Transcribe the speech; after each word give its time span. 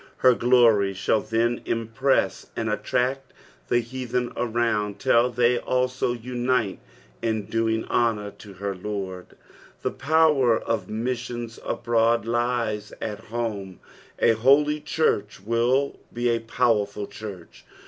Her 0.17 0.33
glory 0.33 0.95
shall 0.95 1.21
then 1.21 1.61
impress 1.63 2.47
and 2.55 2.71
attract 2.71 3.33
the 3.67 3.81
heathen 3.81 4.33
around, 4.35 4.97
till 4.97 5.29
they 5.29 5.59
also 5.59 6.11
unite 6.13 6.79
in 7.21 7.45
doing 7.45 7.85
honour 7.85 8.31
to 8.31 8.53
her 8.53 8.73
Lord. 8.73 9.37
The 9.83 9.91
power 9.91 10.57
of 10.59 10.89
missions 10.89 11.59
abroad 11.63 12.25
lies 12.25 12.91
at 12.99 13.25
horn's: 13.25 13.77
a 14.17 14.31
holy 14.31 14.79
church 14.79 15.39
will 15.39 15.99
be 16.11 16.29
a 16.29 16.39
powerful 16.39 17.05
church. 17.05 17.63